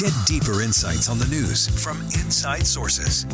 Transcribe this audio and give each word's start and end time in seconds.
Get 0.00 0.14
deeper 0.24 0.62
insights 0.62 1.10
on 1.10 1.18
the 1.18 1.26
news 1.26 1.68
from 1.84 2.00
inside 2.00 2.66
sources. 2.66 3.26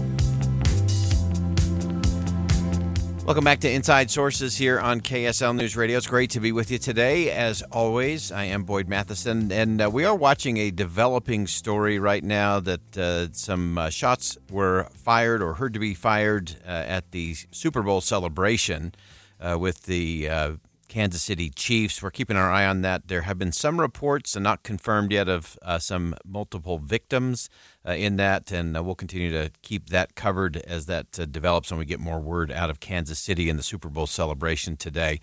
Welcome 3.24 3.44
back 3.44 3.60
to 3.60 3.70
Inside 3.70 4.10
Sources 4.10 4.56
here 4.56 4.80
on 4.80 5.00
KSL 5.00 5.54
News 5.54 5.76
Radio. 5.76 5.96
It's 5.96 6.08
great 6.08 6.30
to 6.30 6.40
be 6.40 6.50
with 6.50 6.72
you 6.72 6.78
today. 6.78 7.30
As 7.30 7.62
always, 7.70 8.32
I 8.32 8.46
am 8.46 8.64
Boyd 8.64 8.88
Matheson, 8.88 9.52
and 9.52 9.80
uh, 9.80 9.88
we 9.88 10.04
are 10.04 10.16
watching 10.16 10.56
a 10.56 10.72
developing 10.72 11.46
story 11.46 12.00
right 12.00 12.24
now 12.24 12.58
that 12.58 12.98
uh, 12.98 13.28
some 13.30 13.78
uh, 13.78 13.88
shots 13.88 14.36
were 14.50 14.88
fired 14.92 15.42
or 15.42 15.54
heard 15.54 15.72
to 15.74 15.78
be 15.78 15.94
fired 15.94 16.56
uh, 16.66 16.70
at 16.70 17.12
the 17.12 17.36
Super 17.52 17.84
Bowl 17.84 18.00
celebration 18.00 18.92
uh, 19.40 19.56
with 19.56 19.84
the 19.84 20.28
uh, 20.28 20.52
Kansas 20.88 21.22
City 21.22 21.50
Chiefs. 21.50 22.02
We're 22.02 22.10
keeping 22.10 22.36
our 22.36 22.50
eye 22.50 22.66
on 22.66 22.82
that. 22.82 23.08
There 23.08 23.22
have 23.22 23.38
been 23.38 23.52
some 23.52 23.80
reports, 23.80 24.34
and 24.34 24.42
not 24.44 24.62
confirmed 24.62 25.12
yet, 25.12 25.28
of 25.28 25.58
uh, 25.62 25.78
some 25.78 26.14
multiple 26.24 26.78
victims 26.78 27.48
uh, 27.86 27.92
in 27.92 28.16
that, 28.16 28.50
and 28.50 28.76
uh, 28.76 28.82
we'll 28.82 28.94
continue 28.94 29.30
to 29.30 29.50
keep 29.62 29.90
that 29.90 30.14
covered 30.14 30.56
as 30.56 30.86
that 30.86 31.18
uh, 31.20 31.24
develops 31.24 31.70
and 31.70 31.78
we 31.78 31.84
get 31.84 32.00
more 32.00 32.18
word 32.18 32.50
out 32.50 32.68
of 32.68 32.80
Kansas 32.80 33.18
City 33.18 33.48
and 33.48 33.58
the 33.58 33.62
Super 33.62 33.88
Bowl 33.88 34.06
celebration 34.06 34.76
today. 34.76 35.20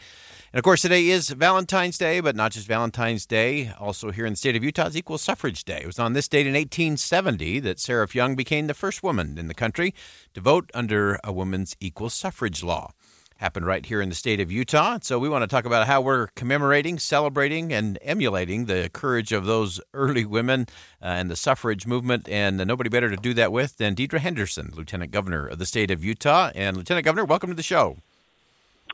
And 0.54 0.60
of 0.60 0.64
course, 0.64 0.82
today 0.82 1.08
is 1.08 1.30
Valentine's 1.30 1.98
Day, 1.98 2.22
but 2.22 2.36
not 2.36 2.52
just 2.52 2.68
Valentine's 2.68 3.26
Day. 3.26 3.72
Also, 3.80 4.12
here 4.12 4.26
in 4.26 4.34
the 4.34 4.38
state 4.38 4.56
of 4.56 4.64
Utah 4.64 4.88
is 4.88 4.98
Equal 4.98 5.18
Suffrage 5.18 5.66
Day. 5.66 5.82
It 5.82 5.88
was 5.88 6.00
on 6.00 6.14
this 6.14 6.28
date 6.28 6.48
in 6.48 6.54
1870 6.54 7.60
that 7.62 7.80
Seraph 7.80 8.16
Young 8.16 8.36
became 8.36 8.68
the 8.68 8.74
first 8.74 9.04
woman 9.04 9.38
in 9.38 9.48
the 9.48 9.54
country 9.54 9.94
to 10.34 10.42
vote 10.42 10.70
under 10.74 11.20
a 11.24 11.34
woman's 11.34 11.76
equal 11.80 12.10
suffrage 12.10 12.64
law 12.64 12.92
happened 13.44 13.66
right 13.66 13.86
here 13.86 14.02
in 14.02 14.08
the 14.08 14.16
state 14.16 14.40
of 14.40 14.50
Utah. 14.50 15.00
So 15.02 15.20
we 15.20 15.28
want 15.28 15.42
to 15.44 15.50
talk 15.50 15.66
about 15.66 15.86
how 15.86 16.00
we're 16.00 16.28
commemorating, 16.28 16.98
celebrating, 16.98 17.74
and 17.74 18.00
emulating 18.02 18.68
the 18.68 18.90
courage 18.94 19.34
of 19.34 19.44
those 19.44 19.82
early 19.94 20.24
women 20.24 20.62
uh, 21.02 21.08
and 21.08 21.30
the 21.30 21.36
suffrage 21.36 21.86
movement. 21.86 22.30
And 22.30 22.62
uh, 22.62 22.64
nobody 22.64 22.90
better 22.90 23.10
to 23.10 23.18
do 23.18 23.34
that 23.34 23.52
with 23.52 23.76
than 23.76 23.96
Deidre 23.96 24.20
Henderson, 24.20 24.72
Lieutenant 24.74 25.12
Governor 25.12 25.46
of 25.46 25.60
the 25.60 25.66
state 25.66 25.92
of 25.92 26.06
Utah. 26.06 26.52
And 26.56 26.78
Lieutenant 26.78 27.04
Governor, 27.04 27.26
welcome 27.26 27.50
to 27.50 27.56
the 27.56 27.64
show. 27.64 27.98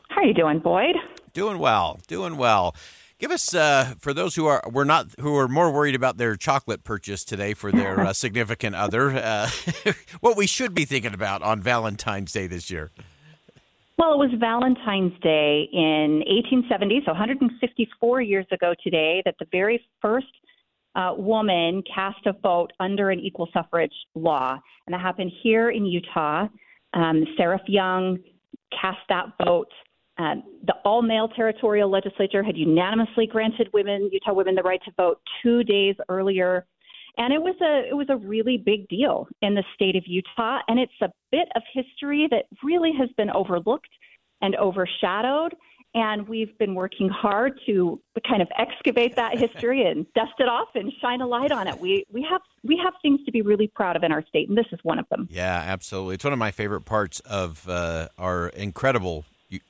How 0.08 0.22
are 0.22 0.24
you 0.24 0.34
doing, 0.34 0.58
Boyd? 0.58 0.96
Doing 1.32 1.58
well, 1.58 2.00
doing 2.08 2.36
well. 2.36 2.74
Give 3.20 3.30
us 3.30 3.54
uh, 3.54 3.94
for 4.00 4.12
those 4.12 4.34
who 4.34 4.46
are 4.46 4.64
we're 4.68 4.82
not 4.82 5.14
who 5.20 5.36
are 5.36 5.46
more 5.46 5.70
worried 5.70 5.94
about 5.94 6.16
their 6.16 6.34
chocolate 6.34 6.82
purchase 6.82 7.22
today 7.22 7.54
for 7.54 7.70
their 7.70 8.00
uh, 8.00 8.12
significant 8.14 8.74
other, 8.74 9.10
uh, 9.10 9.48
what 10.20 10.36
we 10.36 10.48
should 10.48 10.74
be 10.74 10.86
thinking 10.86 11.14
about 11.14 11.40
on 11.42 11.60
Valentine's 11.60 12.32
Day 12.32 12.48
this 12.48 12.68
year. 12.68 12.90
Well, 14.00 14.14
it 14.14 14.16
was 14.16 14.30
Valentine's 14.40 15.12
Day 15.20 15.68
in 15.74 16.24
1870, 16.26 17.02
so 17.04 17.12
154 17.12 18.22
years 18.22 18.46
ago 18.50 18.72
today, 18.82 19.20
that 19.26 19.34
the 19.38 19.44
very 19.52 19.78
first 20.00 20.24
uh, 20.94 21.12
woman 21.18 21.82
cast 21.94 22.24
a 22.24 22.32
vote 22.32 22.72
under 22.80 23.10
an 23.10 23.20
equal 23.20 23.50
suffrage 23.52 23.92
law. 24.14 24.58
And 24.86 24.94
that 24.94 25.02
happened 25.02 25.30
here 25.42 25.68
in 25.68 25.84
Utah. 25.84 26.46
Um, 26.94 27.26
Seraph 27.36 27.60
Young 27.68 28.16
cast 28.72 29.00
that 29.10 29.34
vote. 29.44 29.68
Uh, 30.16 30.36
the 30.66 30.76
all 30.86 31.02
male 31.02 31.28
territorial 31.28 31.90
legislature 31.90 32.42
had 32.42 32.56
unanimously 32.56 33.26
granted 33.26 33.68
women, 33.74 34.08
Utah 34.10 34.32
women, 34.32 34.54
the 34.54 34.62
right 34.62 34.80
to 34.86 34.92
vote 34.96 35.20
two 35.42 35.62
days 35.62 35.94
earlier 36.08 36.64
and 37.20 37.34
it 37.34 37.40
was 37.40 37.54
a 37.60 37.88
it 37.88 37.94
was 37.94 38.08
a 38.08 38.16
really 38.16 38.56
big 38.56 38.88
deal 38.88 39.28
in 39.42 39.54
the 39.54 39.62
state 39.74 39.94
of 39.94 40.04
Utah 40.06 40.58
and 40.66 40.80
it's 40.80 40.92
a 41.02 41.10
bit 41.30 41.48
of 41.54 41.62
history 41.72 42.26
that 42.30 42.46
really 42.64 42.92
has 42.98 43.10
been 43.16 43.30
overlooked 43.30 43.90
and 44.40 44.56
overshadowed 44.56 45.54
and 45.94 46.28
we've 46.28 46.56
been 46.58 46.74
working 46.74 47.08
hard 47.08 47.60
to 47.66 48.00
kind 48.26 48.40
of 48.40 48.48
excavate 48.56 49.16
that 49.16 49.38
history 49.38 49.84
and 49.84 50.06
dust 50.14 50.32
it 50.38 50.48
off 50.48 50.68
and 50.74 50.92
shine 51.00 51.20
a 51.20 51.26
light 51.26 51.52
on 51.52 51.66
it. 51.66 51.78
We 51.78 52.06
we 52.12 52.26
have 52.30 52.40
we 52.64 52.80
have 52.82 52.94
things 53.02 53.20
to 53.26 53.32
be 53.32 53.42
really 53.42 53.68
proud 53.68 53.96
of 53.96 54.02
in 54.02 54.12
our 54.12 54.24
state, 54.26 54.48
and 54.48 54.56
this 54.56 54.66
is 54.72 54.78
one 54.82 54.98
of 54.98 55.08
them. 55.10 55.28
Yeah, 55.30 55.62
absolutely. 55.66 56.14
It's 56.14 56.24
one 56.24 56.32
of 56.32 56.38
my 56.38 56.52
favorite 56.52 56.82
parts 56.82 57.20
of 57.20 57.68
uh, 57.68 58.08
our 58.18 58.48
incredible 58.50 59.24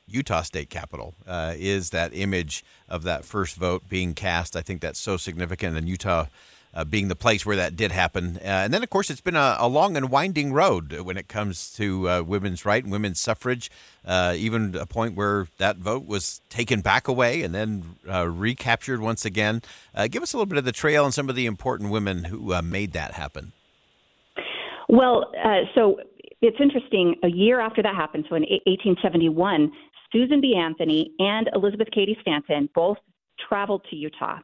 Utah 0.06 0.42
State 0.42 0.68
Capitol 0.68 1.14
uh, 1.26 1.54
is 1.56 1.88
that 1.90 2.12
image 2.12 2.64
of 2.86 3.02
that 3.04 3.24
first 3.24 3.56
vote 3.56 3.88
being 3.88 4.12
cast. 4.12 4.56
I 4.56 4.60
think 4.60 4.82
that's 4.82 5.00
so 5.00 5.16
significant, 5.16 5.76
and 5.76 5.88
Utah 5.88 6.26
uh, 6.74 6.84
being 6.84 7.08
the 7.08 7.16
place 7.16 7.44
where 7.44 7.56
that 7.56 7.76
did 7.76 7.92
happen. 7.92 8.36
Uh, 8.36 8.40
and 8.44 8.72
then, 8.72 8.82
of 8.82 8.90
course, 8.90 9.10
it's 9.10 9.20
been 9.20 9.36
a, 9.36 9.56
a, 9.58 9.68
long 9.68 9.96
and 9.96 10.10
winding 10.10 10.52
road 10.52 11.00
when 11.00 11.16
it 11.16 11.28
comes 11.28 11.72
to 11.74 12.08
uh, 12.08 12.22
women's 12.22 12.64
right 12.64 12.82
and 12.82 12.92
women's 12.92 13.20
suffrage, 13.20 13.70
uh, 14.04 14.34
even 14.36 14.74
a 14.76 14.86
point 14.86 15.14
where 15.14 15.48
that 15.58 15.76
vote 15.76 16.06
was 16.06 16.40
taken 16.48 16.80
back 16.80 17.08
away 17.08 17.42
and 17.42 17.54
then 17.54 17.96
uh, 18.08 18.28
recaptured 18.28 19.00
once 19.00 19.24
again. 19.24 19.62
Uh, 19.94 20.06
give 20.06 20.22
us 20.22 20.32
a 20.32 20.36
little 20.36 20.46
bit 20.46 20.58
of 20.58 20.64
the 20.64 20.72
trail 20.72 21.04
and 21.04 21.14
some 21.14 21.28
of 21.28 21.34
the 21.34 21.46
important 21.46 21.90
women 21.90 22.24
who 22.24 22.60
made 22.62 22.92
that 22.92 23.14
happen. 23.14 23.52
Well, 24.88 25.32
so 25.74 26.00
it's 26.40 26.56
interesting. 26.60 27.14
A 27.22 27.28
year 27.28 27.60
after 27.60 27.82
that 27.82 27.94
happened, 27.94 28.26
so 28.28 28.34
in 28.34 28.42
1871, 28.42 29.70
Susan 30.12 30.40
B. 30.40 30.56
Anthony 30.56 31.12
and 31.20 31.48
Elizabeth 31.54 31.88
Cady 31.92 32.16
Stanton 32.20 32.68
both 32.74 32.98
traveled 33.48 33.84
to 33.90 33.96
Utah 33.96 34.38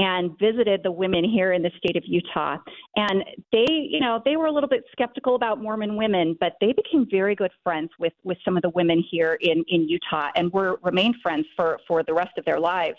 and 0.00 0.30
visited 0.38 0.82
the 0.82 0.90
women 0.90 1.22
here 1.22 1.52
in 1.52 1.60
the 1.62 1.70
state 1.76 1.94
of 1.94 2.02
Utah. 2.06 2.56
And 2.96 3.22
they, 3.52 3.66
you 3.68 4.00
know, 4.00 4.22
they 4.24 4.36
were 4.36 4.46
a 4.46 4.52
little 4.52 4.68
bit 4.68 4.82
skeptical 4.92 5.34
about 5.34 5.60
Mormon 5.60 5.94
women, 5.96 6.36
but 6.40 6.54
they 6.60 6.72
became 6.72 7.06
very 7.10 7.34
good 7.34 7.50
friends 7.62 7.90
with 7.98 8.14
with 8.24 8.38
some 8.44 8.56
of 8.56 8.62
the 8.62 8.70
women 8.70 9.04
here 9.10 9.36
in 9.42 9.62
in 9.68 9.88
Utah, 9.88 10.30
and 10.34 10.50
were 10.52 10.80
remained 10.82 11.16
friends 11.22 11.46
for 11.54 11.78
for 11.86 12.02
the 12.02 12.14
rest 12.14 12.32
of 12.38 12.46
their 12.46 12.58
lives. 12.58 12.96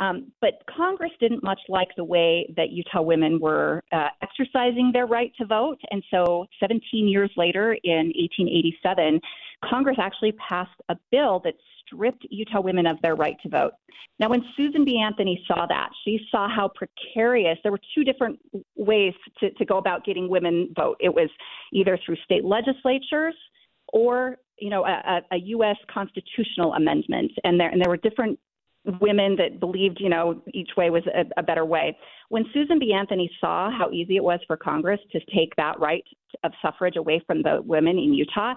Um, 0.00 0.32
but 0.40 0.54
Congress 0.74 1.12
didn't 1.20 1.44
much 1.44 1.60
like 1.68 1.88
the 1.96 2.04
way 2.04 2.52
that 2.56 2.70
Utah 2.70 3.02
women 3.02 3.38
were 3.38 3.82
uh, 3.92 4.08
exercising 4.22 4.90
their 4.92 5.06
right 5.06 5.30
to 5.38 5.44
vote. 5.44 5.78
And 5.90 6.02
so 6.10 6.46
17 6.58 7.06
years 7.06 7.30
later, 7.36 7.76
in 7.84 8.06
1887, 8.16 9.20
Congress 9.62 9.98
actually 10.00 10.32
passed 10.32 10.70
a 10.88 10.96
bill 11.12 11.40
that 11.44 11.54
stripped 11.84 12.26
Utah 12.30 12.62
women 12.62 12.86
of 12.86 12.96
their 13.02 13.14
right 13.14 13.36
to 13.42 13.50
vote. 13.50 13.72
Now, 14.18 14.30
when 14.30 14.42
Susan 14.56 14.84
B. 14.86 14.98
Anthony 14.98 15.44
saw 15.46 15.66
that, 15.66 15.90
she 16.04 16.18
saw 16.30 16.48
how 16.48 16.70
precarious. 16.74 17.58
There 17.62 17.72
were 17.72 17.80
two 17.94 18.04
different 18.04 18.38
ways 18.76 19.12
to, 19.40 19.50
to 19.50 19.64
go 19.66 19.76
about 19.76 20.04
getting 20.04 20.30
women 20.30 20.72
vote. 20.76 20.96
It 21.00 21.12
was 21.12 21.28
either 21.72 21.98
through 22.04 22.16
state 22.24 22.44
legislatures 22.44 23.34
or 23.92 24.38
you 24.58 24.70
know 24.70 24.84
a, 24.84 25.22
a 25.32 25.36
U.S. 25.38 25.76
constitutional 25.92 26.74
amendment, 26.74 27.32
and 27.44 27.58
there 27.58 27.70
and 27.70 27.80
there 27.80 27.88
were 27.88 27.96
different 27.96 28.38
women 29.00 29.36
that 29.36 29.60
believed, 29.60 29.98
you 30.00 30.08
know, 30.08 30.42
each 30.54 30.70
way 30.76 30.90
was 30.90 31.02
a, 31.06 31.24
a, 31.36 31.42
better 31.42 31.64
way. 31.64 31.96
When 32.30 32.44
Susan 32.52 32.78
B. 32.78 32.92
Anthony 32.92 33.30
saw 33.40 33.70
how 33.70 33.90
easy 33.90 34.16
it 34.16 34.24
was 34.24 34.40
for 34.46 34.56
Congress 34.56 35.00
to 35.12 35.20
take 35.34 35.54
that 35.56 35.78
right 35.78 36.04
of 36.44 36.52
suffrage 36.62 36.96
away 36.96 37.22
from 37.26 37.42
the 37.42 37.60
women 37.62 37.98
in 37.98 38.14
Utah, 38.14 38.54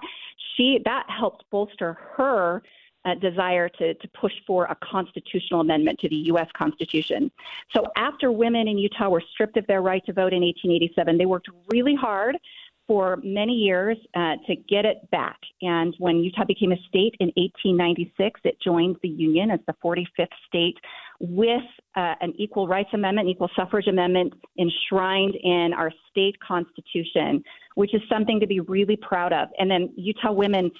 she 0.56 0.80
that 0.84 1.04
helped 1.08 1.44
bolster 1.50 1.98
her 2.16 2.62
uh, 3.04 3.14
desire 3.16 3.68
to, 3.68 3.94
to 3.94 4.08
push 4.08 4.32
for 4.46 4.64
a 4.66 4.76
constitutional 4.76 5.60
amendment 5.60 5.98
to 6.00 6.08
the 6.08 6.16
U.S. 6.16 6.48
Constitution. 6.56 7.30
So 7.74 7.86
after 7.96 8.32
women 8.32 8.66
in 8.66 8.78
Utah 8.78 9.10
were 9.10 9.22
stripped 9.32 9.56
of 9.56 9.66
their 9.66 9.82
right 9.82 10.04
to 10.06 10.12
vote 10.12 10.32
in 10.32 10.42
1887, 10.42 11.18
they 11.18 11.26
worked 11.26 11.48
really 11.70 11.94
hard 11.94 12.38
for 12.86 13.18
many 13.22 13.52
years 13.52 13.96
uh, 14.14 14.34
to 14.46 14.56
get 14.68 14.84
it 14.84 15.10
back. 15.10 15.38
And 15.62 15.94
when 15.98 16.16
Utah 16.16 16.44
became 16.44 16.72
a 16.72 16.76
state 16.88 17.14
in 17.20 17.28
1896, 17.36 18.40
it 18.44 18.56
joined 18.62 18.96
the 19.02 19.08
Union 19.08 19.50
as 19.50 19.60
the 19.66 19.74
45th 19.82 20.26
state 20.46 20.76
with 21.20 21.62
uh, 21.96 22.14
an 22.20 22.34
equal 22.36 22.68
rights 22.68 22.90
amendment, 22.92 23.28
equal 23.28 23.50
suffrage 23.56 23.86
amendment 23.86 24.34
enshrined 24.58 25.34
in 25.42 25.72
our 25.76 25.90
state 26.10 26.36
constitution, 26.46 27.42
which 27.74 27.94
is 27.94 28.02
something 28.10 28.40
to 28.40 28.46
be 28.46 28.60
really 28.60 28.96
proud 28.96 29.32
of. 29.32 29.48
And 29.58 29.70
then 29.70 29.92
Utah 29.96 30.32
women 30.32 30.70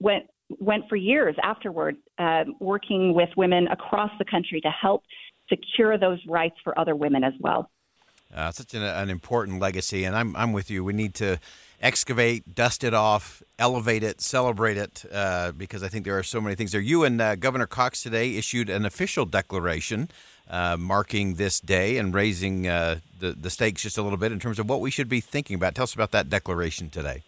went 0.00 0.24
went 0.58 0.84
for 0.88 0.96
years 0.96 1.34
afterward 1.42 1.96
uh, 2.18 2.44
working 2.60 3.14
with 3.14 3.30
women 3.38 3.66
across 3.68 4.10
the 4.18 4.24
country 4.24 4.60
to 4.60 4.70
help 4.70 5.02
secure 5.48 5.98
those 5.98 6.18
rights 6.28 6.56
for 6.62 6.78
other 6.78 6.94
women 6.94 7.24
as 7.24 7.32
well. 7.40 7.70
Uh, 8.34 8.50
such 8.50 8.74
an, 8.74 8.82
an, 8.82 9.10
important 9.10 9.60
legacy, 9.60 10.04
and 10.04 10.16
I'm 10.16 10.34
I'm 10.36 10.52
with 10.52 10.70
you. 10.70 10.82
We 10.82 10.94
need 10.94 11.14
to 11.16 11.38
excavate, 11.82 12.54
dust 12.54 12.82
it 12.82 12.94
off, 12.94 13.42
elevate 13.58 14.02
it, 14.02 14.20
celebrate 14.22 14.78
it, 14.78 15.04
uh, 15.12 15.52
because 15.52 15.82
I 15.82 15.88
think 15.88 16.04
there 16.04 16.16
are 16.16 16.22
so 16.22 16.40
many 16.40 16.54
things 16.54 16.72
there. 16.72 16.80
You 16.80 17.04
and 17.04 17.20
uh, 17.20 17.34
Governor 17.34 17.66
Cox 17.66 18.02
today 18.02 18.36
issued 18.36 18.70
an 18.70 18.86
official 18.86 19.26
declaration 19.26 20.08
uh, 20.48 20.76
marking 20.78 21.34
this 21.34 21.60
day 21.60 21.98
and 21.98 22.14
raising 22.14 22.66
uh, 22.66 23.00
the 23.18 23.32
the 23.32 23.50
stakes 23.50 23.82
just 23.82 23.98
a 23.98 24.02
little 24.02 24.18
bit 24.18 24.32
in 24.32 24.40
terms 24.40 24.58
of 24.58 24.68
what 24.68 24.80
we 24.80 24.90
should 24.90 25.08
be 25.08 25.20
thinking 25.20 25.56
about. 25.56 25.74
Tell 25.74 25.84
us 25.84 25.94
about 25.94 26.12
that 26.12 26.30
declaration 26.30 26.88
today. 26.88 27.22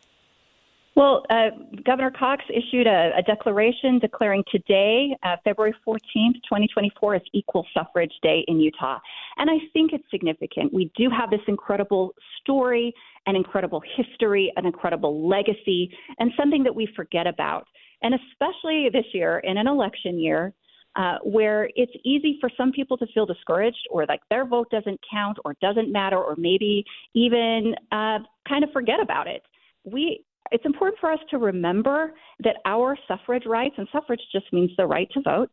Well, 0.97 1.25
uh, 1.29 1.51
Governor 1.85 2.13
Cox 2.17 2.45
issued 2.49 2.87
a, 2.87 3.11
a 3.17 3.23
declaration 3.23 3.99
declaring 3.99 4.45
today, 4.51 5.17
uh, 5.25 5.37
February 5.43 5.75
14th, 5.87 6.35
2024, 6.45 7.17
as 7.17 7.23
Equal 7.33 7.67
Suffrage 7.75 8.13
Day 8.23 8.45
in 8.47 8.61
Utah. 8.61 9.01
And 9.37 9.51
I 9.51 9.59
think 9.73 9.93
it's 9.93 10.05
significant. 10.09 10.73
We 10.73 10.93
do 10.97 11.11
have 11.11 11.31
this 11.31 11.41
incredible 11.49 12.15
story, 12.41 12.95
an 13.27 13.35
incredible 13.35 13.83
history, 13.97 14.53
an 14.57 14.67
incredible 14.67 15.29
legacy, 15.29 15.91
and 16.21 16.31
something 16.37 16.63
that 16.63 16.75
we 16.75 16.89
forget 16.95 17.27
about. 17.27 17.67
And 18.03 18.15
especially 18.15 18.89
this 18.93 19.07
year, 19.13 19.41
in 19.41 19.59
an 19.59 19.67
election 19.67 20.21
year, 20.21 20.53
uh, 20.95 21.19
where 21.25 21.71
it's 21.75 21.93
easy 22.05 22.39
for 22.41 22.49
some 22.57 22.71
people 22.71 22.97
to 22.99 23.07
feel 23.13 23.27
discouraged 23.27 23.89
or 23.91 24.07
like 24.07 24.21
their 24.31 24.47
vote 24.47 24.71
doesn't 24.71 25.01
count 25.11 25.39
or 25.45 25.57
doesn't 25.61 25.91
matter 25.91 26.19
or 26.19 26.37
maybe 26.39 26.85
even 27.15 27.75
uh, 27.91 28.21
kind 28.49 28.63
of 28.63 28.71
forget 28.73 29.01
about 29.01 29.27
it. 29.27 29.43
We 29.83 30.25
it's 30.51 30.65
important 30.65 30.99
for 31.01 31.11
us 31.11 31.19
to 31.31 31.39
remember 31.39 32.13
that 32.41 32.57
our 32.65 32.97
suffrage 33.09 33.47
rights, 33.47 33.75
and 33.79 33.89
suffrage 33.93 34.21
just 34.33 34.53
means 34.53 34.71
the 34.77 34.87
right 34.87 35.09
to 35.13 35.21
vote, 35.23 35.51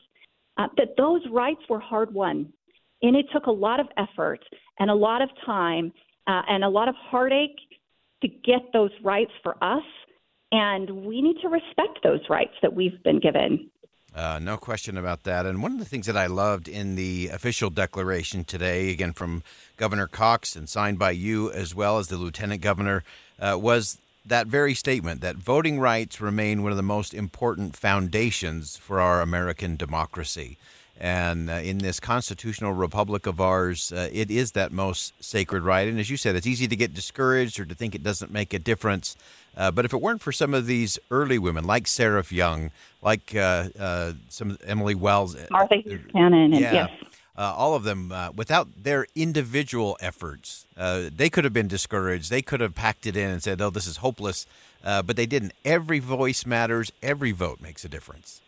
uh, 0.57 0.67
that 0.77 0.95
those 0.97 1.21
rights 1.31 1.61
were 1.69 1.79
hard 1.79 2.13
won. 2.13 2.51
And 3.01 3.15
it 3.15 3.25
took 3.33 3.47
a 3.47 3.51
lot 3.51 3.79
of 3.79 3.87
effort 3.97 4.43
and 4.79 4.91
a 4.91 4.95
lot 4.95 5.21
of 5.21 5.29
time 5.45 5.91
uh, 6.27 6.41
and 6.47 6.63
a 6.63 6.69
lot 6.69 6.87
of 6.87 6.95
heartache 6.95 7.57
to 8.21 8.27
get 8.27 8.61
those 8.73 8.91
rights 9.03 9.31
for 9.41 9.55
us. 9.63 9.83
And 10.51 11.05
we 11.05 11.21
need 11.21 11.37
to 11.41 11.47
respect 11.47 11.99
those 12.03 12.19
rights 12.29 12.53
that 12.61 12.73
we've 12.73 13.01
been 13.03 13.19
given. 13.19 13.71
Uh, 14.13 14.39
no 14.41 14.57
question 14.57 14.97
about 14.97 15.23
that. 15.23 15.45
And 15.45 15.63
one 15.63 15.71
of 15.71 15.79
the 15.79 15.85
things 15.85 16.05
that 16.05 16.17
I 16.17 16.27
loved 16.27 16.67
in 16.67 16.95
the 16.95 17.29
official 17.31 17.69
declaration 17.69 18.43
today, 18.43 18.89
again 18.89 19.13
from 19.13 19.41
Governor 19.77 20.07
Cox 20.07 20.55
and 20.55 20.67
signed 20.67 20.99
by 20.99 21.11
you 21.11 21.49
as 21.51 21.73
well 21.73 21.97
as 21.97 22.09
the 22.09 22.17
Lieutenant 22.17 22.61
Governor, 22.61 23.03
uh, 23.39 23.57
was 23.57 23.97
that 24.25 24.47
very 24.47 24.73
statement 24.73 25.21
that 25.21 25.35
voting 25.35 25.79
rights 25.79 26.21
remain 26.21 26.63
one 26.63 26.71
of 26.71 26.77
the 26.77 26.83
most 26.83 27.13
important 27.13 27.75
foundations 27.75 28.77
for 28.77 28.99
our 28.99 29.21
American 29.21 29.75
democracy. 29.75 30.57
And 30.99 31.49
uh, 31.49 31.53
in 31.53 31.79
this 31.79 31.99
constitutional 31.99 32.73
republic 32.73 33.25
of 33.25 33.41
ours, 33.41 33.91
uh, 33.91 34.09
it 34.13 34.29
is 34.29 34.51
that 34.51 34.71
most 34.71 35.13
sacred 35.23 35.63
right. 35.63 35.87
And 35.87 35.99
as 35.99 36.11
you 36.11 36.17
said, 36.17 36.35
it's 36.35 36.45
easy 36.45 36.67
to 36.67 36.75
get 36.75 36.93
discouraged 36.93 37.59
or 37.59 37.65
to 37.65 37.73
think 37.73 37.95
it 37.95 38.03
doesn't 38.03 38.31
make 38.31 38.53
a 38.53 38.59
difference. 38.59 39.15
Uh, 39.57 39.71
but 39.71 39.83
if 39.83 39.93
it 39.93 40.01
weren't 40.01 40.21
for 40.21 40.31
some 40.31 40.53
of 40.53 40.67
these 40.67 40.99
early 41.09 41.39
women, 41.39 41.65
like 41.65 41.87
Seraph 41.87 42.31
Young, 42.31 42.69
like 43.01 43.35
uh, 43.35 43.69
uh, 43.79 44.13
some 44.29 44.59
Emmeline 44.65 44.99
Wells, 44.99 45.35
uh, 45.35 45.47
Martha 45.49 45.81
Cannon, 46.13 46.53
yeah, 46.53 46.71
yes. 46.71 46.91
Uh, 47.41 47.55
all 47.57 47.73
of 47.73 47.83
them, 47.83 48.11
uh, 48.11 48.29
without 48.35 48.67
their 48.83 49.07
individual 49.15 49.97
efforts, 49.99 50.67
uh, 50.77 51.09
they 51.11 51.27
could 51.27 51.43
have 51.43 51.53
been 51.53 51.67
discouraged. 51.67 52.29
They 52.29 52.43
could 52.43 52.61
have 52.61 52.75
packed 52.75 53.07
it 53.07 53.17
in 53.17 53.31
and 53.31 53.41
said, 53.41 53.59
"Oh, 53.59 53.71
this 53.71 53.87
is 53.87 53.97
hopeless," 53.97 54.45
but 54.83 55.15
they 55.15 55.25
didn't. 55.25 55.53
Every 55.65 55.97
voice 55.97 56.45
matters. 56.45 56.91
Every 57.01 57.31
vote 57.31 57.59
makes 57.59 57.83
a 57.83 57.89
difference. 57.89 58.41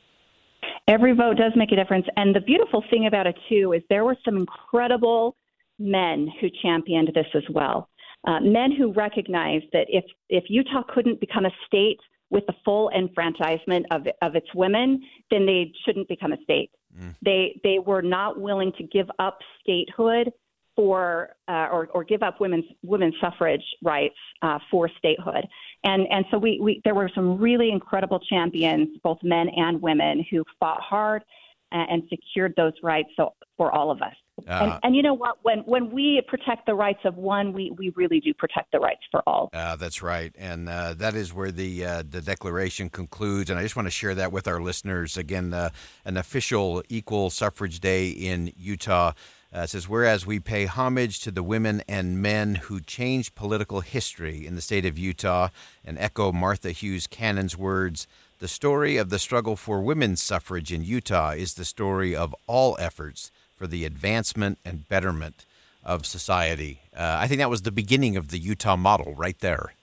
Every 0.87 1.13
vote 1.13 1.37
does 1.37 1.53
make 1.55 1.71
a 1.71 1.75
difference. 1.75 2.05
And 2.17 2.35
the 2.35 2.41
beautiful 2.41 2.83
thing 2.91 3.07
about 3.07 3.25
it, 3.25 3.35
too, 3.49 3.73
is 3.73 3.81
there 3.89 4.05
were 4.05 4.17
some 4.23 4.37
incredible 4.37 5.35
men 5.79 6.29
who 6.39 6.47
championed 6.61 7.09
this 7.15 7.25
as 7.33 7.49
well. 7.49 7.89
Uh, 8.27 8.41
men 8.41 8.71
who 8.71 8.93
recognized 8.93 9.65
that 9.73 9.87
if, 9.89 10.05
if 10.29 10.43
Utah 10.49 10.83
couldn't 10.93 11.19
become 11.19 11.45
a 11.45 11.51
state 11.65 11.99
with 12.29 12.45
the 12.45 12.53
full 12.63 12.91
enfranchisement 12.91 13.87
of, 13.89 14.05
of 14.21 14.35
its 14.35 14.53
women, 14.53 15.01
then 15.31 15.47
they 15.47 15.71
shouldn't 15.83 16.07
become 16.07 16.33
a 16.33 16.41
state. 16.43 16.69
Mm. 16.99 17.15
They, 17.23 17.59
they 17.63 17.79
were 17.79 18.01
not 18.01 18.39
willing 18.39 18.71
to 18.77 18.83
give 18.83 19.09
up 19.19 19.39
statehood 19.61 20.31
for 20.75 21.35
uh, 21.47 21.67
or, 21.71 21.87
or 21.93 22.03
give 22.03 22.23
up 22.23 22.39
women's 22.39 22.65
women's 22.81 23.15
suffrage 23.21 23.63
rights 23.83 24.15
uh, 24.41 24.59
for 24.71 24.89
statehood. 24.97 25.47
And 25.83 26.07
and 26.09 26.25
so 26.31 26.37
we, 26.37 26.59
we 26.61 26.81
there 26.83 26.95
were 26.95 27.11
some 27.13 27.37
really 27.37 27.69
incredible 27.69 28.19
champions, 28.19 28.89
both 29.03 29.19
men 29.23 29.49
and 29.55 29.81
women, 29.81 30.25
who 30.31 30.43
fought 30.59 30.81
hard 30.81 31.23
and, 31.71 31.89
and 31.89 32.03
secured 32.09 32.53
those 32.57 32.73
rights 32.81 33.09
so, 33.15 33.33
for 33.57 33.71
all 33.71 33.91
of 33.91 34.01
us. 34.01 34.15
Uh, 34.47 34.51
and, 34.51 34.79
and, 34.83 34.95
you 34.95 35.03
know 35.03 35.13
what? 35.13 35.37
When 35.43 35.59
when 35.59 35.91
we 35.91 36.21
protect 36.27 36.65
the 36.65 36.73
rights 36.73 37.01
of 37.05 37.17
one, 37.17 37.53
we, 37.53 37.71
we 37.77 37.89
really 37.95 38.19
do 38.19 38.33
protect 38.33 38.71
the 38.71 38.79
rights 38.79 39.01
for 39.11 39.21
all. 39.27 39.49
Uh, 39.53 39.75
that's 39.75 40.01
right, 40.01 40.33
and 40.37 40.67
uh, 40.67 40.95
that 40.95 41.13
is 41.13 41.33
where 41.33 41.51
the 41.51 41.85
uh, 41.85 42.03
the 42.09 42.19
declaration 42.19 42.89
concludes. 42.89 43.49
And 43.49 43.59
I 43.59 43.63
just 43.63 43.75
want 43.75 43.85
to 43.85 43.91
share 43.91 44.15
that 44.15 44.31
with 44.31 44.47
our 44.47 44.59
listeners. 44.59 45.17
Again, 45.17 45.53
uh, 45.53 45.69
an 46.03 46.17
official 46.17 46.83
Equal 46.89 47.29
Suffrage 47.29 47.79
Day 47.79 48.09
in 48.09 48.51
Utah. 48.57 49.13
Uh, 49.53 49.67
says, 49.67 49.87
whereas 49.87 50.25
we 50.25 50.39
pay 50.39 50.65
homage 50.65 51.19
to 51.19 51.29
the 51.29 51.43
women 51.43 51.83
and 51.87 52.19
men 52.19 52.55
who 52.55 52.81
changed 52.81 53.35
political 53.35 53.81
history 53.81 54.47
in 54.47 54.55
the 54.55 54.61
state 54.61 54.83
of 54.83 54.97
Utah 54.97 55.49
and 55.85 55.95
echo 55.99 56.31
Martha 56.31 56.71
Hughes 56.71 57.05
Cannon's 57.05 57.55
words, 57.55 58.07
the 58.39 58.47
story 58.47 58.97
of 58.97 59.11
the 59.11 59.19
struggle 59.19 59.55
for 59.55 59.79
women's 59.79 60.23
suffrage 60.23 60.73
in 60.73 60.83
Utah 60.83 61.33
is 61.33 61.53
the 61.53 61.65
story 61.65 62.15
of 62.15 62.35
all 62.47 62.75
efforts 62.79 63.29
for 63.55 63.67
the 63.67 63.85
advancement 63.85 64.57
and 64.65 64.87
betterment 64.87 65.45
of 65.83 66.05
society. 66.05 66.79
Uh, 66.95 67.17
I 67.19 67.27
think 67.27 67.39
that 67.39 67.49
was 67.49 67.63
the 67.63 67.71
beginning 67.71 68.15
of 68.17 68.29
the 68.29 68.39
Utah 68.39 68.75
model 68.75 69.13
right 69.15 69.37
there. 69.39 69.73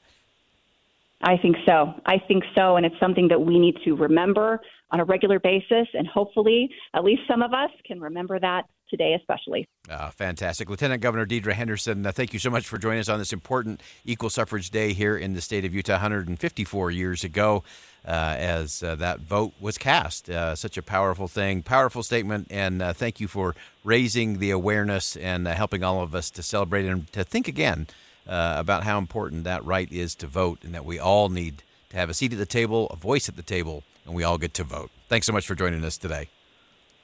I 1.23 1.37
think 1.37 1.57
so. 1.67 1.95
I 2.07 2.19
think 2.19 2.45
so. 2.55 2.77
And 2.77 2.87
it's 2.87 2.99
something 2.99 3.29
that 3.29 3.43
we 3.43 3.59
need 3.59 3.77
to 3.85 3.95
remember 3.95 4.61
on 4.91 5.01
a 5.01 5.05
regular 5.05 5.39
basis. 5.39 5.87
And 5.93 6.07
hopefully, 6.07 6.71
at 6.95 7.05
least 7.05 7.23
some 7.29 7.43
of 7.43 7.53
us 7.53 7.71
can 7.85 8.01
remember 8.01 8.39
that 8.41 8.65
today, 8.89 9.15
especially. 9.15 9.69
Uh, 9.89 10.11
fantastic. 10.11 10.69
Lieutenant 10.69 11.03
Governor 11.03 11.27
Deidre 11.27 11.53
Henderson, 11.53 12.05
uh, 12.05 12.13
thank 12.13 12.33
you 12.33 12.39
so 12.39 12.51
much 12.51 12.67
for 12.67 12.79
joining 12.79 13.01
us 13.01 13.09
on 13.09 13.19
this 13.19 13.33
important 13.33 13.83
Equal 14.05 14.31
Suffrage 14.31 14.71
Day 14.71 14.93
here 14.93 15.17
in 15.17 15.35
the 15.35 15.41
state 15.41 15.65
of 15.65 15.75
Utah 15.75 15.95
154 15.95 16.91
years 16.91 17.23
ago. 17.23 17.63
Uh, 18.03 18.35
as 18.39 18.83
uh, 18.83 18.95
that 18.95 19.21
vote 19.21 19.53
was 19.61 19.77
cast. 19.77 20.31
Uh, 20.31 20.55
such 20.57 20.79
a 20.79 20.83
powerful 20.83 21.29
thing, 21.29 21.63
powerful 21.63 22.03
statement, 22.03 22.47
and 22.51 22.81
uh, 22.81 22.95
thank 22.95 23.21
you 23.21 23.29
for 23.29 23.55
raising 23.85 24.39
the 24.39 24.51
awareness 24.51 25.17
and 25.17 25.47
helping 25.47 25.85
all 25.85 26.01
of 26.01 26.15
us 26.15 26.31
to 26.31 26.43
celebrate 26.43 26.87
and 26.87 27.13
to 27.13 27.23
think 27.23 27.47
again 27.47 27.87
about 28.27 28.85
how 28.85 28.97
important 28.97 29.45
that 29.45 29.63
right 29.67 29.93
is 29.93 30.15
to 30.15 30.27
vote 30.27 30.65
and 30.65 30.75
that 30.75 30.85
we 30.85 30.99
all 30.99 31.29
need 31.29 31.63
to 31.91 31.97
have 31.97 32.09
a 32.09 32.15
seat 32.15 32.33
at 32.33 32.39
the 32.39 32.47
table, 32.47 32.87
a 32.87 32.97
voice 32.97 33.29
at 33.29 33.37
the 33.37 33.43
table, 33.43 33.83
and 34.07 34.15
we 34.15 34.25
all 34.25 34.39
get 34.39 34.55
to 34.55 34.65
vote. 34.65 34.91
Thanks 35.09 35.27
so 35.27 35.33
much 35.33 35.47
for 35.47 35.55
joining 35.55 35.85
us 35.85 35.99
today. 35.99 36.29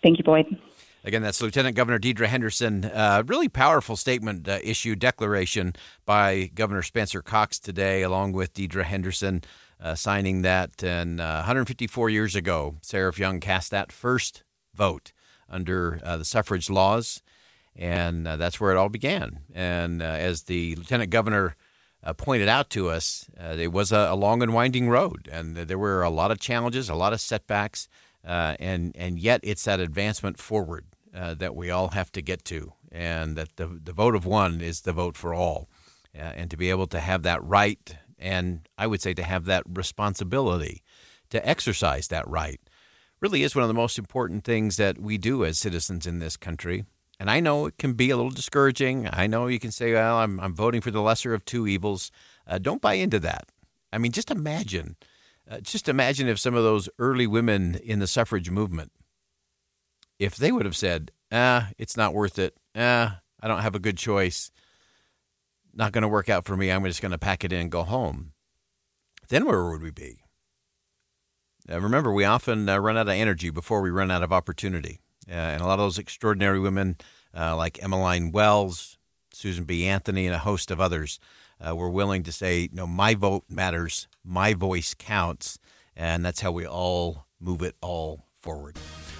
Thank 0.02 0.16
you, 0.16 0.24
Boyd. 0.24 0.58
Again, 1.04 1.22
that's 1.22 1.40
Lieutenant 1.40 1.76
Governor 1.76 2.00
Deidre 2.00 2.26
Henderson. 2.26 2.86
Uh, 2.86 3.22
really 3.26 3.48
powerful 3.48 3.96
statement 3.96 4.48
uh, 4.48 4.58
issued, 4.64 4.98
declaration 4.98 5.74
by 6.04 6.50
Governor 6.54 6.82
Spencer 6.82 7.22
Cox 7.22 7.58
today, 7.58 8.02
along 8.02 8.32
with 8.32 8.54
Deidre 8.54 8.82
Henderson 8.82 9.42
uh, 9.80 9.94
signing 9.94 10.42
that. 10.42 10.82
And 10.82 11.18
154 11.18 12.06
uh, 12.08 12.10
years 12.10 12.34
ago, 12.34 12.76
Seraph 12.82 13.18
Young 13.18 13.40
cast 13.40 13.70
that 13.70 13.92
first 13.92 14.44
vote 14.74 15.12
under 15.48 16.00
uh, 16.02 16.16
the 16.16 16.24
suffrage 16.24 16.70
laws. 16.70 17.22
And 17.74 18.26
uh, 18.26 18.36
that's 18.36 18.60
where 18.60 18.72
it 18.72 18.76
all 18.76 18.88
began. 18.88 19.40
And 19.54 20.02
as 20.02 20.44
the 20.44 20.76
Lieutenant 20.76 21.10
Governor 21.10 21.56
pointed 22.16 22.48
out 22.48 22.70
to 22.70 22.88
us, 22.88 23.28
it 23.38 23.70
was 23.70 23.92
a, 23.92 24.08
a, 24.10 24.16
long 24.16 24.42
and 24.42 24.54
winding 24.54 24.88
road. 24.88 25.28
And 25.30 25.56
there 25.56 25.78
were 25.78 26.02
a 26.02 26.08
lot 26.08 26.30
of 26.30 26.40
challenges, 26.40 26.88
a 26.88 26.94
lot 26.94 27.12
of 27.12 27.20
setbacks. 27.20 27.88
and, 28.24 28.96
and 28.96 29.18
yet, 29.18 29.40
it's 29.42 29.64
that 29.64 29.78
advancement 29.78 30.38
forward 30.38 30.86
uh, 31.16 31.34
that 31.34 31.56
we 31.56 31.70
all 31.70 31.88
have 31.88 32.12
to 32.12 32.20
get 32.20 32.44
to, 32.44 32.72
and 32.92 33.36
that 33.36 33.56
the, 33.56 33.66
the 33.66 33.92
vote 33.92 34.14
of 34.14 34.26
one 34.26 34.60
is 34.60 34.82
the 34.82 34.92
vote 34.92 35.16
for 35.16 35.32
all. 35.32 35.68
Uh, 36.14 36.32
and 36.36 36.50
to 36.50 36.56
be 36.56 36.70
able 36.70 36.86
to 36.86 37.00
have 37.00 37.22
that 37.22 37.42
right, 37.42 37.96
and 38.18 38.68
I 38.78 38.86
would 38.86 39.02
say 39.02 39.14
to 39.14 39.22
have 39.22 39.44
that 39.46 39.64
responsibility 39.68 40.82
to 41.30 41.46
exercise 41.46 42.08
that 42.08 42.28
right, 42.28 42.60
really 43.20 43.42
is 43.42 43.54
one 43.54 43.62
of 43.62 43.68
the 43.68 43.74
most 43.74 43.98
important 43.98 44.44
things 44.44 44.76
that 44.76 44.98
we 44.98 45.18
do 45.18 45.44
as 45.44 45.58
citizens 45.58 46.06
in 46.06 46.18
this 46.18 46.36
country. 46.36 46.84
And 47.18 47.30
I 47.30 47.40
know 47.40 47.66
it 47.66 47.78
can 47.78 47.94
be 47.94 48.10
a 48.10 48.16
little 48.16 48.30
discouraging. 48.30 49.08
I 49.10 49.26
know 49.26 49.46
you 49.46 49.58
can 49.58 49.70
say, 49.72 49.94
well, 49.94 50.18
I'm, 50.18 50.38
I'm 50.38 50.54
voting 50.54 50.82
for 50.82 50.90
the 50.90 51.00
lesser 51.00 51.32
of 51.32 51.44
two 51.44 51.66
evils. 51.66 52.10
Uh, 52.46 52.58
don't 52.58 52.82
buy 52.82 52.94
into 52.94 53.18
that. 53.20 53.48
I 53.92 53.98
mean, 53.98 54.12
just 54.12 54.30
imagine. 54.30 54.96
Uh, 55.50 55.60
just 55.60 55.88
imagine 55.88 56.28
if 56.28 56.38
some 56.38 56.54
of 56.54 56.62
those 56.62 56.88
early 56.98 57.26
women 57.26 57.76
in 57.76 58.00
the 58.00 58.06
suffrage 58.06 58.50
movement 58.50 58.92
if 60.18 60.36
they 60.36 60.52
would 60.52 60.64
have 60.64 60.76
said, 60.76 61.10
ah, 61.32 61.70
it's 61.78 61.96
not 61.96 62.14
worth 62.14 62.38
it, 62.38 62.56
ah, 62.74 63.20
I 63.40 63.48
don't 63.48 63.62
have 63.62 63.74
a 63.74 63.80
good 63.80 63.98
choice, 63.98 64.50
not 65.76 65.92
going 65.92 66.02
to 66.02 66.08
work 66.08 66.28
out 66.28 66.44
for 66.44 66.56
me, 66.56 66.70
I'm 66.70 66.84
just 66.84 67.02
going 67.02 67.12
to 67.12 67.18
pack 67.18 67.44
it 67.44 67.52
in 67.52 67.60
and 67.60 67.70
go 67.70 67.82
home, 67.82 68.32
then 69.28 69.44
where 69.44 69.68
would 69.70 69.82
we 69.82 69.90
be? 69.90 70.20
Uh, 71.70 71.80
remember, 71.80 72.12
we 72.12 72.24
often 72.24 72.68
uh, 72.68 72.78
run 72.78 72.96
out 72.96 73.08
of 73.08 73.14
energy 73.14 73.50
before 73.50 73.80
we 73.80 73.90
run 73.90 74.10
out 74.10 74.22
of 74.22 74.32
opportunity. 74.32 75.00
Uh, 75.28 75.34
and 75.34 75.62
a 75.62 75.66
lot 75.66 75.74
of 75.74 75.84
those 75.84 75.98
extraordinary 75.98 76.60
women, 76.60 76.96
uh, 77.36 77.56
like 77.56 77.82
Emmeline 77.82 78.30
Wells, 78.30 78.98
Susan 79.32 79.64
B. 79.64 79.86
Anthony, 79.86 80.26
and 80.26 80.34
a 80.34 80.40
host 80.40 80.70
of 80.70 80.80
others, 80.80 81.18
uh, 81.60 81.74
were 81.74 81.90
willing 81.90 82.22
to 82.22 82.32
say, 82.32 82.68
no, 82.72 82.86
my 82.86 83.14
vote 83.14 83.44
matters, 83.48 84.06
my 84.24 84.54
voice 84.54 84.94
counts. 84.94 85.58
And 85.96 86.24
that's 86.24 86.40
how 86.40 86.52
we 86.52 86.66
all 86.66 87.26
move 87.40 87.62
it 87.62 87.74
all 87.80 88.25
forward. 88.46 88.76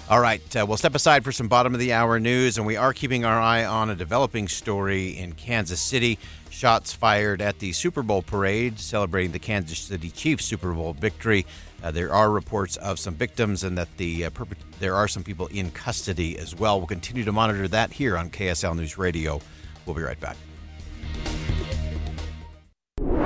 All 0.08 0.20
right, 0.20 0.56
uh, 0.56 0.64
we'll 0.64 0.76
step 0.76 0.94
aside 0.94 1.24
for 1.24 1.32
some 1.32 1.48
bottom 1.48 1.74
of 1.74 1.80
the 1.80 1.92
hour 1.92 2.20
news, 2.20 2.58
and 2.58 2.66
we 2.66 2.76
are 2.76 2.92
keeping 2.92 3.24
our 3.24 3.40
eye 3.40 3.64
on 3.64 3.90
a 3.90 3.96
developing 3.96 4.46
story 4.46 5.18
in 5.18 5.32
Kansas 5.32 5.80
City. 5.80 6.16
Shots 6.48 6.92
fired 6.92 7.42
at 7.42 7.58
the 7.58 7.72
Super 7.72 8.04
Bowl 8.04 8.22
parade 8.22 8.78
celebrating 8.78 9.32
the 9.32 9.40
Kansas 9.40 9.80
City 9.80 10.10
Chiefs 10.10 10.44
Super 10.44 10.72
Bowl 10.72 10.92
victory. 10.92 11.44
Uh, 11.82 11.90
there 11.90 12.12
are 12.12 12.30
reports 12.30 12.76
of 12.76 13.00
some 13.00 13.14
victims 13.14 13.64
and 13.64 13.76
that 13.76 13.88
the 13.96 14.26
uh, 14.26 14.30
perp- 14.30 14.56
there 14.78 14.94
are 14.94 15.08
some 15.08 15.24
people 15.24 15.48
in 15.48 15.72
custody 15.72 16.38
as 16.38 16.54
well. 16.54 16.78
We'll 16.78 16.86
continue 16.86 17.24
to 17.24 17.32
monitor 17.32 17.66
that 17.68 17.92
here 17.92 18.16
on 18.16 18.30
KSL 18.30 18.76
News 18.76 18.96
Radio. 18.96 19.40
We'll 19.86 19.96
be 19.96 20.02
right 20.02 20.20
back. 20.20 20.36